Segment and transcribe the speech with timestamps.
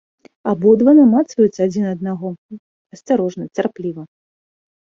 [0.51, 2.27] Абодва намацваюць адзін аднаго
[2.97, 4.01] асцярожна, цярпліва.